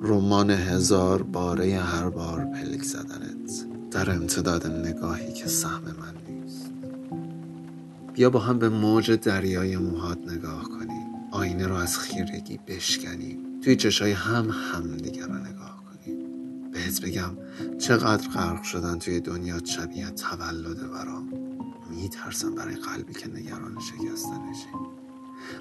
رمان 0.02 0.50
هزار 0.50 1.24
باره 1.24 1.80
هر 1.80 2.10
بار 2.10 2.46
پلک 2.46 2.84
زدنت. 2.84 3.66
در 3.92 4.12
امتداد 4.12 4.68
نگاهی 4.68 5.34
که 5.34 5.48
سهم 5.48 5.84
من 5.84 6.34
نیست. 6.36 6.72
بیا 8.14 8.30
با 8.30 8.40
هم 8.40 8.60
به 8.60 8.70
موج 8.70 9.12
دریای 9.12 9.78
موهات 9.78 10.18
نگاه 10.28 10.64
کنیم. 10.64 11.05
آینه 11.36 11.68
رو 11.68 11.76
از 11.76 12.00
خیرگی 12.00 12.60
بشکنیم 12.68 13.62
توی 13.62 13.76
چشای 13.76 14.12
هم 14.12 14.50
هم 14.50 14.98
دیگر 14.98 15.28
رو 15.28 15.34
نگاه 15.34 15.84
کنیم 15.84 16.18
بهت 16.72 17.02
بگم 17.02 17.38
چقدر 17.80 18.28
غرق 18.28 18.64
شدن 18.64 19.00
توی 19.00 19.20
دنیا 19.20 19.66
شبیه 19.66 20.10
تولد 20.10 20.92
برام. 20.92 21.30
میترسم 21.90 22.56
برای 22.56 22.76
قلبی 22.76 23.14
که 23.14 23.28
نگران 23.28 23.78
شکستنشه 23.80 24.68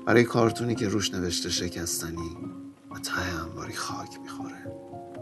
برای 0.07 0.25
کارتونی 0.25 0.75
که 0.75 0.89
روش 0.89 1.15
نوشته 1.15 1.49
شکستنی 1.49 2.37
و 2.91 2.99
ته 2.99 3.43
انباری 3.45 3.73
خاک 3.73 4.21
می‌خوره. 4.23 4.73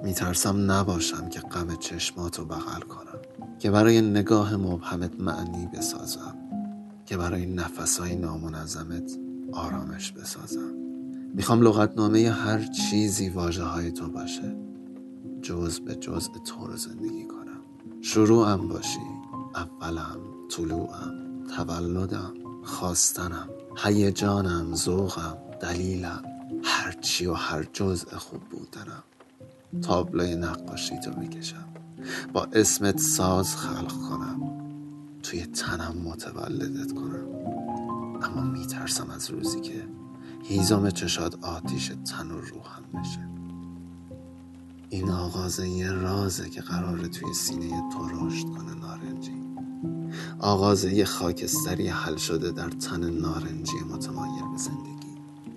میترسم 0.05 0.71
نباشم 0.71 1.29
که 1.29 1.41
غم 1.41 1.77
چشماتو 1.77 2.45
بغل 2.45 2.81
کنم. 2.81 3.19
که 3.59 3.71
برای 3.71 4.01
نگاه 4.01 4.57
مبهمت 4.57 5.21
معنی 5.21 5.67
بسازم. 5.67 6.35
که 7.07 7.17
برای 7.17 7.47
نفسهای 7.47 8.17
نامنظمت 8.17 9.19
آرامش 9.53 10.13
بسازم. 10.13 10.75
می‌خوام 11.35 11.63
لغتنامه 11.63 12.31
هر 12.31 12.63
چیزی 12.63 13.29
واجه 13.29 13.63
های 13.63 13.93
تو 13.93 14.09
باشه. 14.09 14.57
جز 15.43 15.81
به 15.81 15.95
جز 15.95 16.29
تو 16.45 16.67
رو 16.67 16.77
زندگی 16.77 17.25
کنم. 17.27 17.61
شروعم 18.01 18.69
باشی 18.69 18.99
اولم 19.55 20.21
طلوعم 20.51 21.45
تولدم 21.57 22.35
خواستنم 22.63 23.49
هیجانم 23.77 24.75
ذوقم 24.75 25.37
دلیلم 25.61 26.23
هرچی 26.65 27.27
و 27.27 27.33
هر 27.33 27.67
جزء 27.73 28.17
خوب 28.17 28.41
بودنم. 28.51 29.03
تابلوی 29.83 30.37
نقاشی 30.37 30.99
تو 31.01 31.11
بکشم 31.11 31.69
با 32.33 32.45
اسمت 32.53 32.99
ساز 32.99 33.57
خلق 33.57 33.93
کنم. 33.93 34.41
توی 35.23 35.47
تنم 35.47 35.97
متولدت 36.05 36.93
کنم. 36.93 37.27
اما 38.23 38.43
میترسم 38.43 39.11
از 39.11 39.31
روزی 39.31 39.61
که 39.61 39.88
هیزم 40.43 40.91
چشاد 40.91 41.38
آتیش 41.43 41.88
تن 41.88 42.31
و 42.31 42.41
روحم 42.41 43.00
بشه. 43.00 43.29
این 44.91 45.11
آغاز 45.11 45.59
یه 45.59 45.93
رازه 45.93 46.50
که 46.50 46.61
قراره 46.61 47.09
توی 47.09 47.35
سینه 47.35 47.83
تو 47.93 48.09
رشد 48.09 48.47
کنه 48.47 48.75
نارنجی. 48.75 49.43
آغاز 50.38 50.85
یه 50.85 51.05
خاکستری 51.05 51.88
حل 51.88 52.17
شده 52.17 52.50
در 52.50 52.69
تن 52.69 53.11
نارنجی 53.11 53.79
متمایل 53.91 54.49
به 54.52 54.59
زندگی. 54.59 55.17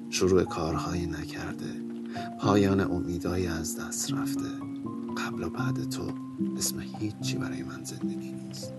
شروع 0.10 0.44
کارهایی 0.44 1.06
نکرده. 1.06 1.82
پایان 2.40 2.80
امیدایی 2.80 3.48
از 3.48 3.80
دست 3.80 4.14
رفته. 4.14 4.50
قبل 5.18 5.44
و 5.44 5.50
بعد 5.50 5.90
تو 5.90 6.12
اسم 6.58 6.80
هیچی 6.80 7.38
برای 7.38 7.64
من 7.64 7.84
زندگی 7.84 8.32
نیست. 8.32 8.74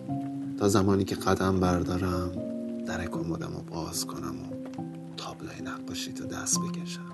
تا 0.58 0.68
زمانی 0.68 1.04
که 1.04 1.14
قدم 1.14 1.60
بردارم 1.60 2.55
در 2.86 3.04
کمدم 3.06 3.52
رو 3.54 3.62
باز 3.70 4.06
کنم 4.06 4.34
و 4.34 4.76
تابلوی 5.16 5.62
نقاشی 5.64 6.12
تو 6.12 6.26
دست 6.26 6.60
بکشم. 6.60 7.12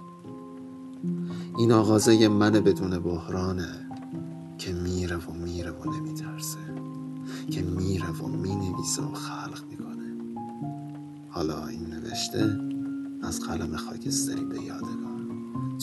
این 1.58 1.72
آغازه 1.72 2.28
من 2.28 2.50
بدون 2.50 2.98
بحرانه 2.98 3.68
که 4.58 4.72
میره 4.72 5.16
و 5.16 5.32
میره 5.32 5.70
و 5.70 5.90
نمیترسه. 5.90 6.58
که 7.50 7.62
میره 7.62 8.10
و 8.10 8.26
می‌نویسه 8.26 9.02
و 9.02 9.14
خلق 9.14 9.62
می‌کنه. 9.70 10.16
حالا 11.28 11.66
این 11.66 11.86
نوشته 11.86 12.60
از 13.22 13.40
قلم 13.40 13.76
خاکستری 13.76 14.44
به 14.44 14.62
یادگار. 14.62 15.12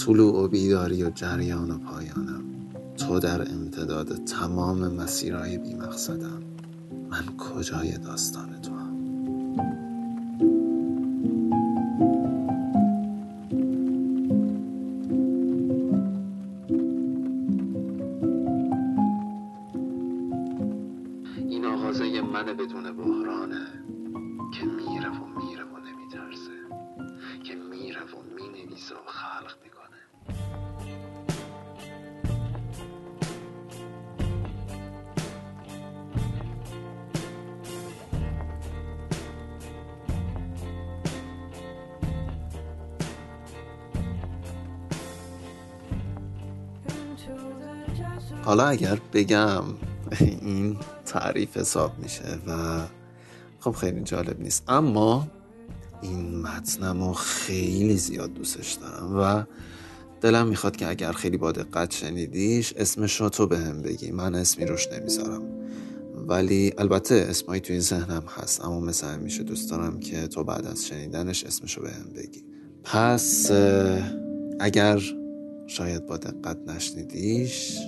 طلوع 0.05 0.43
و 0.43 0.47
بیداری 0.47 1.03
و 1.03 1.09
جریان 1.09 1.71
و 1.71 1.77
پایانم. 1.77 2.43
تو 2.97 3.19
در 3.19 3.51
امتداد 3.51 4.23
تمام 4.23 4.87
مسیرهای 4.93 5.57
بیمقصدم. 5.57 6.41
من 7.09 7.25
کجای 7.37 7.97
داستان 7.97 8.61
تو 8.61 8.71
هم؟ 8.71 8.88
این 9.57 9.88
حالا 48.59 48.71
اگر 48.71 48.99
بگم 49.13 49.63
این 50.19 50.77
تعریف 51.05 51.57
حساب 51.57 51.99
میشه 51.99 52.39
و 52.47 52.81
خب 53.59 53.71
خیلی 53.71 54.01
جالب 54.01 54.41
نیست. 54.41 54.63
اما 54.67 55.27
این 56.01 56.41
متنم 56.41 57.03
رو 57.03 57.13
خیلی 57.13 57.97
زیاد 57.97 58.33
دوستش 58.33 58.73
دارم 58.73 59.17
و 59.17 59.43
دلم 60.21 60.47
می‌خواد 60.47 60.75
که 60.75 60.89
اگر 60.89 61.11
خیلی 61.11 61.37
با 61.37 61.51
دقت 61.51 61.93
شنیدیش 61.93 62.73
اسمش 62.73 63.21
رو 63.21 63.29
تو 63.29 63.47
بهم 63.47 63.81
بگی. 63.81 64.11
من 64.11 64.35
اسمی 64.35 64.65
روش 64.65 64.87
نمی‌ذارم. 64.87 65.41
ولی 66.27 66.73
البته 66.77 67.15
اسمایی 67.29 67.61
توی 67.61 67.79
ذهنم 67.79 68.23
هست 68.27 68.65
اما 68.65 68.79
مثل 68.79 69.07
همیشه 69.07 69.43
دوست 69.43 69.69
دارم 69.71 69.99
که 69.99 70.27
تو 70.27 70.43
بعد 70.43 70.65
از 70.65 70.87
شنیدنش 70.87 71.43
اسمش 71.43 71.77
رو 71.77 71.83
بهم 71.83 72.09
بگی. 72.15 72.43
پس 72.83 73.51
اگر 74.59 75.01
شاید 75.67 76.05
با 76.05 76.17
دقت 76.17 76.57
نشنیدیش 76.67 77.79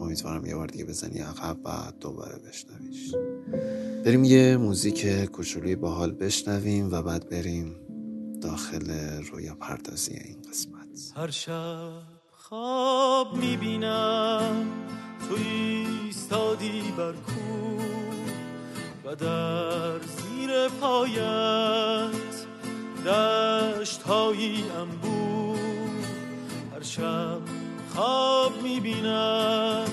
امیدوارم 0.00 0.46
یه 0.46 0.54
بار 0.54 0.66
دیگه 0.66 0.84
بزنی 0.84 1.18
عقب 1.18 1.56
و 1.64 1.70
دوباره 2.00 2.38
بشنویش. 2.38 3.14
بریم 4.04 4.24
یه 4.24 4.56
موزیک 4.56 5.24
کوچولوی 5.24 5.76
باحال 5.76 6.12
بشنویم 6.12 6.92
و 6.92 7.02
بعد 7.02 7.28
بریم 7.28 7.76
داخل 8.42 8.90
رویا 9.30 9.54
پردازی 9.54 10.12
این 10.12 10.42
قسمت. 10.50 11.16
هر 11.16 11.30
شب 11.30 12.02
خواب 12.30 13.36
می‌بینم 13.36 14.66
تو 15.28 15.34
ایستادی 15.34 16.82
بر 16.98 17.12
کو 17.12 17.78
و 19.04 19.14
در 19.14 19.98
زیر 19.98 20.68
پایت 20.80 22.10
دشت 23.06 24.02
هایی 24.02 24.64
انبو 24.80 25.56
هر 26.72 26.82
شب 26.82 27.40
خواب 27.94 28.62
می‌بینم 28.62 29.84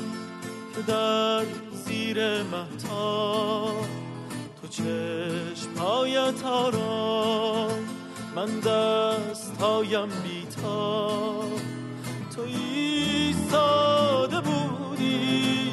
که 0.75 0.81
در 0.87 1.43
زیر 1.85 2.43
مهتاب 2.43 3.85
تو 4.61 4.67
چشمهایت 4.67 6.45
آرام 6.45 7.69
من 8.35 8.59
دستهایم 8.59 10.09
بیتاب. 10.23 11.51
تو 12.35 12.41
ایستاده 12.41 14.39
بودی 14.39 15.71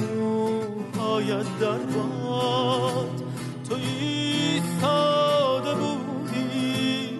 موهایت 0.00 1.58
در 1.60 1.78
باد. 1.78 3.22
تو 3.68 3.74
ایستاده 3.74 5.74
بودی 5.74 7.18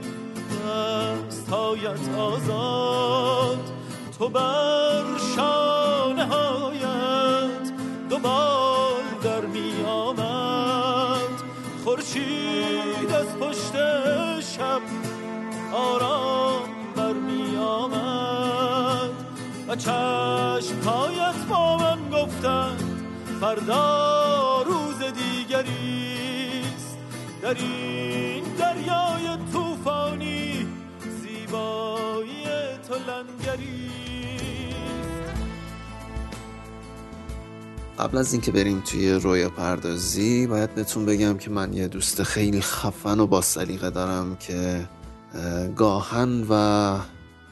دستهایت 0.66 2.09
آزاد. 2.18 3.18
تو 4.29 4.35
بر 4.35 5.05
شانه 5.37 6.25
هایت 6.25 7.73
دو 8.09 8.19
بال 8.19 9.03
در 9.23 9.41
می 9.41 9.85
آمد. 9.87 11.43
خورشید 11.85 13.12
از 13.14 13.37
پشت 13.41 13.73
شب 14.41 14.81
آرام 15.73 16.69
بر 16.97 17.12
می 17.12 17.57
آمد. 17.57 19.11
چشم 19.79 20.77
پایت 20.85 21.47
با 21.49 21.77
من 21.77 22.11
گفتند 22.11 23.03
فردا 23.41 24.62
روز 24.62 24.99
دیگریست 24.99 26.99
در 27.43 27.55
این 27.55 28.45
دریای 28.59 29.37
طوفانی 29.53 29.68
قبل 37.99 38.19
از 38.19 38.33
اینکه 38.33 38.53
بریم 38.53 38.81
توی 38.81 39.13
رویا 39.13 39.51
پردازی 39.51 40.47
باید 40.47 40.75
بهتون 40.75 41.07
بگم 41.07 41.39
که 41.39 41.51
من 41.51 41.73
یه 41.73 41.89
دوست 41.89 42.23
خیلی 42.23 42.61
خفن 42.61 43.21
و 43.21 43.27
با 43.27 43.41
سلیقه 43.41 43.91
دارم 43.91 44.37
که 44.37 44.89
اه، 45.35 45.69
گاهن 45.69 46.47
و 46.51 46.99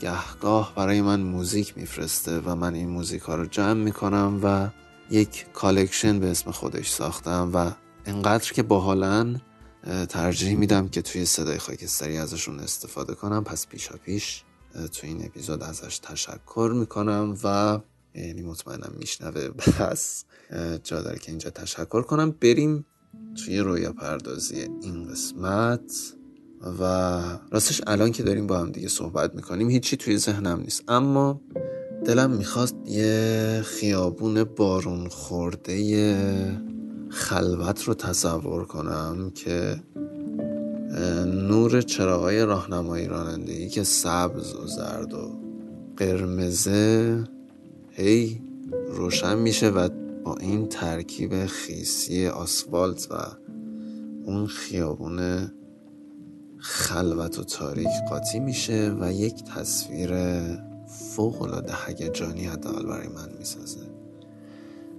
گهگاه 0.01 0.73
برای 0.77 1.03
من 1.03 1.21
موزیک 1.21 1.79
میفرسته 1.79 2.41
و 2.41 2.55
من 2.55 2.75
این 2.75 2.89
موزیک 2.89 3.23
ها 3.23 3.35
رو 3.35 3.47
جمع 3.47 3.73
می‌کنم 3.85 4.41
و 4.43 4.69
یک 5.11 5.47
collection 5.53 6.21
به 6.21 6.31
اسم 6.31 6.51
خودش 6.51 6.91
ساختم 6.91 7.51
و 7.55 7.71
انقدر 8.07 8.53
که 8.53 8.63
باحالن 8.63 9.41
ترجیح 10.09 10.57
میدم 10.57 10.89
که 10.89 11.03
توی 11.03 11.25
صدای 11.25 11.59
خاکستری 11.59 12.19
ازشون 12.19 12.61
استفاده 12.61 13.15
کنم. 13.15 13.45
پس 13.45 13.67
پیشا 13.67 13.95
پیش 14.05 14.43
توی 14.93 15.09
این 15.09 15.25
اپیزود 15.25 15.63
ازش 15.63 15.99
تشکر 15.99 16.73
می‌کنم 16.75 17.39
و 17.45 17.79
یعنی 18.17 18.43
مطمئنم 18.43 18.93
میشنوه. 18.99 19.49
اه، 20.51 20.79
جا 20.79 21.03
داره 21.03 21.19
که 21.19 21.31
اینجا 21.31 21.51
تشکر 21.51 22.03
کنم. 22.03 22.31
بریم 22.31 22.87
توی 23.45 23.59
رویا 23.59 23.93
پردازی 23.93 24.69
این 24.83 25.09
قسمت. 25.09 26.17
و 26.81 26.83
راستش 27.51 27.81
الان 27.87 28.13
که 28.13 28.23
داریم 28.23 28.47
با 28.47 28.59
هم 28.59 28.73
دیگه 28.73 28.89
صحبت 28.89 29.35
می‌کنیم 29.35 29.71
هیچی 29.71 29.97
توی 29.97 30.19
ذهنم 30.19 30.61
نیست. 30.61 30.83
اما 30.89 31.41
دلم 32.05 32.31
می‌خواست 32.31 32.77
یه 32.87 33.63
خیابون 33.65 34.45
بارون 34.45 35.09
خورده 35.09 35.77
خلوت 37.09 37.85
رو 37.85 37.95
تصور 37.95 38.65
کنم 38.65 39.31
که 39.35 39.83
نور 41.27 41.83
چراغای 41.83 42.45
راهنمایی 42.45 43.07
رانندگی 43.07 43.69
که 43.69 43.83
سبز 43.83 44.55
و 44.55 44.67
زرد 44.67 45.15
و 45.15 45.41
قرمزه 45.97 47.25
هی 47.99 48.41
روشن 48.89 49.39
میشه 49.39 49.71
و 49.71 49.89
با 50.25 50.37
این 50.37 50.69
ترکیب 50.69 51.47
خیسی 51.47 52.27
آسفالت 52.27 53.09
و 53.11 53.15
اون 54.25 54.47
خیابون 54.47 55.51
خلوت 56.59 57.39
و 57.39 57.45
تاریک 57.45 57.89
قاطی 58.09 58.41
میشه 58.41 58.97
و 59.01 59.13
یک 59.13 59.45
تصویر 59.45 60.11
فوق 60.87 61.43
العاده 61.43 61.73
هیجانی 61.87 62.45
حداقل 62.45 62.87
برای 62.87 63.09
من 63.09 63.29
می‌سازه. 63.39 63.81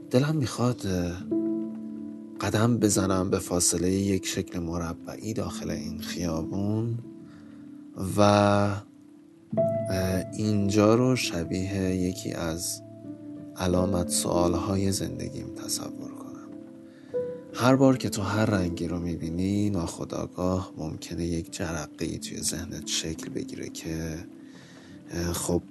دلم 0.10 0.36
می‌خواد 0.36 0.82
قدم 2.42 2.78
بزنم 2.78 3.30
به 3.30 3.40
فاصله 3.40 3.92
یک 3.92 4.26
شکل 4.26 4.60
مربعی 4.60 5.34
داخل 5.34 5.70
این 5.70 6.02
خیابون 6.02 6.98
و 8.18 8.70
اینجا 10.34 10.96
رو 10.96 11.16
شبیه 11.16 11.96
یکی 11.96 12.34
از 12.34 12.82
علامت 13.60 14.10
سوالهای 14.10 14.92
زندگیم 14.92 15.48
تصور 15.56 16.12
کنم. 16.12 16.48
هر 17.54 17.76
بار 17.76 17.98
که 17.98 18.10
تو 18.10 18.22
هر 18.22 18.46
رنگی 18.46 18.88
رو 18.88 19.00
می‌بینی 19.00 19.70
ناخداگاه 19.70 20.74
ممکنه 20.78 21.26
یک 21.26 21.52
جرقه 21.52 22.18
توی 22.18 22.42
ذهنت 22.42 22.88
شکل 22.88 23.30
بگیره 23.30 23.70
که 23.70 24.18
خب 25.34 25.62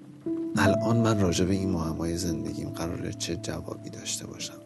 الان 0.57 0.97
من 0.97 1.21
راجع 1.21 1.45
به 1.45 1.55
این 1.55 1.71
معمای 1.71 2.17
زندگیم 2.17 2.69
قراره 2.69 3.13
چه 3.13 3.37
جوابی 3.37 3.91
داشته 3.91 4.27
باشم. 4.27 4.59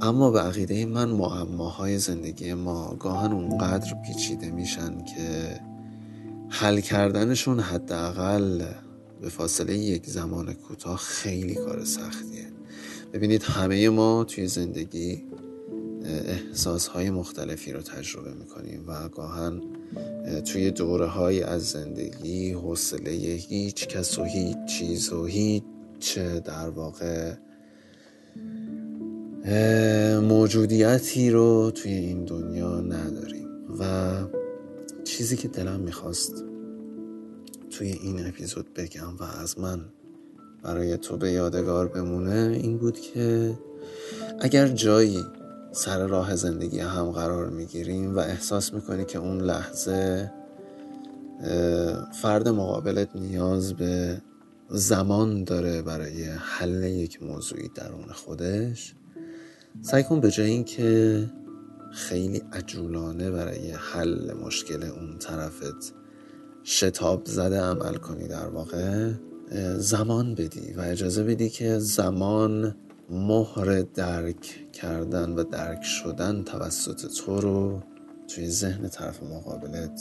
اما 0.00 0.30
به 0.30 0.40
عقیده 0.40 0.86
من 0.86 1.08
معماهای 1.08 1.98
زندگی 1.98 2.54
ما 2.54 2.94
گاهن 2.94 3.32
اونقدر 3.32 3.94
پیچیده 4.06 4.50
میشن 4.50 5.04
که 5.04 5.60
حل 6.48 6.80
کردنشون 6.80 7.60
حداقل 7.60 8.64
به 9.20 9.28
فاصله 9.28 9.76
یک 9.76 10.06
زمان 10.06 10.52
کوتاه 10.52 10.96
خیلی 10.96 11.54
کار 11.54 11.84
سختیه. 11.84 12.46
ببینید 13.12 13.42
همه 13.42 13.88
ما 13.88 14.24
توی 14.24 14.46
زندگی 14.46 15.24
احساس 16.04 16.86
های 16.86 17.10
مختلفی 17.10 17.72
رو 17.72 17.82
تجربه 17.82 18.34
می‌کنیم 18.34 18.84
و 18.86 19.08
گاهن 19.08 19.60
اه، 20.26 20.40
توی 20.40 20.70
دوره 20.70 21.06
های 21.06 21.42
از 21.42 21.62
زندگی 21.62 22.52
حوصله 22.52 23.10
هیچ 23.10 23.88
کس 23.88 24.18
و 24.18 24.24
هیچ 24.24 24.56
چیز 24.78 25.12
و 25.12 25.24
هیچ 25.24 26.18
در 26.44 26.68
واقع 26.68 27.34
موجودیتی 30.20 31.30
رو 31.30 31.70
توی 31.74 31.92
این 31.92 32.24
دنیا 32.24 32.80
نداریم. 32.80 33.48
و 33.78 34.12
چیزی 35.04 35.36
که 35.36 35.48
دلم 35.48 35.80
می‌خواست 35.80 36.44
توی 37.78 37.88
این 37.88 38.26
اپیزود 38.26 38.74
بگم 38.74 39.16
و 39.16 39.22
از 39.22 39.58
من 39.58 39.80
برای 40.62 40.96
تو 40.96 41.16
به 41.16 41.32
یادگار 41.32 41.88
بمونه 41.88 42.58
این 42.62 42.78
بود 42.78 43.00
که 43.00 43.58
اگر 44.40 44.68
جایی 44.68 45.24
سر 45.72 46.06
راه 46.06 46.36
زندگی 46.36 46.80
هم 46.80 47.10
قرار 47.10 47.50
می‌گیریم 47.50 48.16
و 48.16 48.18
احساس 48.18 48.72
می‌کنی 48.74 49.04
که 49.04 49.18
اون 49.18 49.40
لحظه 49.40 50.32
فرد 52.22 52.48
مقابلت 52.48 53.16
نیاز 53.16 53.74
به 53.74 54.22
زمان 54.68 55.44
داره 55.44 55.82
برای 55.82 56.24
حل 56.24 56.82
یک 56.82 57.22
موضوعی 57.22 57.70
درون 57.74 58.12
خودش 58.12 58.94
سعی 59.82 60.02
کن 60.02 60.20
به 60.20 60.30
جای 60.30 60.50
اینکه 60.50 61.26
خیلی 61.92 62.42
عجولانه 62.52 63.30
برای 63.30 63.70
حل 63.70 64.32
مشکل 64.32 64.82
اون 64.82 65.18
طرفت 65.18 65.94
شتاب 66.66 67.26
زده 67.26 67.60
عمل 67.60 67.94
کنی 67.94 68.28
در 68.28 68.46
واقع 68.46 69.12
زمان 69.78 70.34
بدی 70.34 70.72
و 70.72 70.80
اجازه 70.80 71.24
بدی 71.24 71.50
که 71.50 71.78
زمان 71.78 72.76
مهر 73.10 73.82
درک 73.94 74.72
کردن 74.72 75.30
و 75.30 75.44
درک 75.44 75.82
شدن 75.82 76.42
توسط 76.42 77.06
تو 77.06 77.40
رو 77.40 77.82
توی 78.28 78.50
ذهن 78.50 78.88
طرف 78.88 79.22
مقابلت 79.22 80.00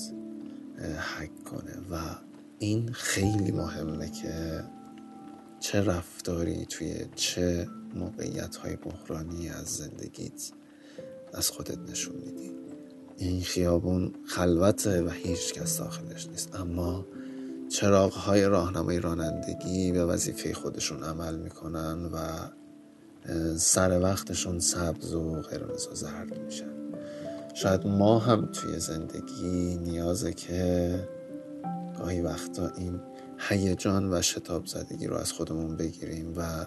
حک 1.17 1.43
کنه 1.43 1.77
و 1.91 1.97
این 2.59 2.91
خیلی 2.91 3.51
مهمه 3.51 4.11
که 4.11 4.63
چه 5.59 5.81
رفتاری 5.81 6.65
توی 6.65 6.95
چه 7.15 7.67
موقعیت 7.95 8.55
های 8.55 8.75
بحرانی 8.75 9.49
از 9.49 9.65
زندگیت 9.65 10.51
از 11.33 11.49
خودت 11.49 11.77
نشون 11.89 12.15
میدی. 12.15 12.64
این 13.17 13.41
خیابون 13.41 14.13
خلوته 14.27 15.01
و 15.01 15.09
هیچ 15.09 15.53
کس 15.53 15.77
داخلش 15.77 16.27
نیست. 16.27 16.55
اما 16.55 17.05
چراغ 17.69 18.13
های 18.13 18.45
راهنمای 18.45 18.99
رانندگی 18.99 19.91
به 19.91 20.05
وظیفه 20.05 20.53
خودشون 20.53 21.03
عمل 21.03 21.35
می‌کنن 21.35 22.05
و 22.05 22.17
سر 23.57 23.99
وقتشون 23.99 24.59
سبز 24.59 25.13
و 25.13 25.41
قرمز 25.41 25.87
و 25.87 25.95
زرد 25.95 26.39
میشن. 26.39 26.71
شاید 27.53 27.87
ما 27.87 28.19
هم 28.19 28.45
توی 28.45 28.79
زندگی 28.79 29.77
نیازه 29.77 30.33
که 30.33 31.07
گاهی 31.99 32.21
وقتا 32.21 32.67
این 32.77 32.99
هیجان 33.37 34.13
و 34.13 34.21
شتاب 34.21 34.65
زدگی 34.65 35.07
رو 35.07 35.15
از 35.15 35.31
خودمون 35.31 35.75
بگیریم 35.75 36.33
و 36.37 36.65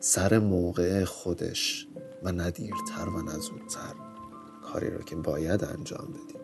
سر 0.00 0.38
موقع 0.38 1.04
خودش 1.04 1.86
و 2.22 2.32
ندیرتر 2.32 3.08
و 3.08 3.22
نزودتر. 3.22 4.09
کاری 4.72 4.90
رو 4.90 5.02
که 5.02 5.16
باید 5.16 5.64
انجام 5.64 6.08
بدیم. 6.08 6.40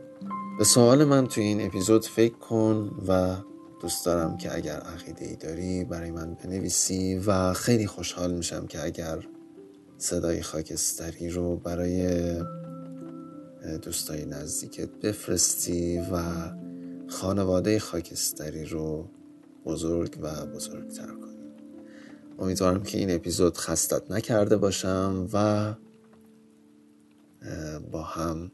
به 0.58 0.64
سوال 0.64 1.04
من 1.04 1.26
توی 1.26 1.44
این 1.44 1.66
اپیزود 1.66 2.04
فکر 2.04 2.34
کن 2.34 2.90
و 3.08 3.36
دوست 3.82 4.06
دارم 4.06 4.36
که 4.36 4.54
اگر 4.54 4.76
عقیده 4.76 5.24
ای 5.24 5.36
داری 5.36 5.84
برای 5.84 6.10
من 6.10 6.34
بنویسی 6.34 7.22
و 7.26 7.52
خیلی 7.52 7.86
خوشحال 7.86 8.34
میشم 8.34 8.66
که 8.66 8.84
اگر 8.84 9.18
صدای 9.98 10.42
خاکستری 10.42 11.30
رو 11.30 11.56
برای 11.56 12.08
دوستای 13.82 14.24
نزدیکت 14.24 14.88
بفرستی 14.88 15.98
و 15.98 16.22
خانواده 17.08 17.78
خاکستری 17.78 18.64
رو 18.64 19.08
بزرگ 19.64 20.18
و 20.20 20.46
بزرگتر 20.46 21.06
کنی. 21.06 21.36
امیدوارم 22.38 22.82
که 22.82 22.98
این 22.98 23.14
اپیزود 23.14 23.56
خستت 23.56 24.10
نکرده 24.10 24.56
باشم 24.56 25.28
و 25.32 25.74
با 27.90 28.02
هم 28.02 28.50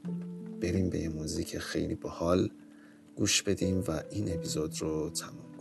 بریم 0.60 0.90
به 0.90 0.98
یه 0.98 1.08
موزیک 1.08 1.58
خیلی 1.58 1.94
باحال. 1.94 2.50
گوش 3.16 3.42
بدیم 3.42 3.84
و 3.88 4.02
این 4.10 4.34
اپیزود 4.34 4.80
رو 4.80 5.10
تموم 5.10 5.51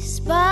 spider. 0.00 0.49